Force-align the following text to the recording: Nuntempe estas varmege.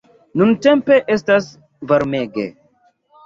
Nuntempe 0.39 0.97
estas 1.17 1.51
varmege. 1.93 2.47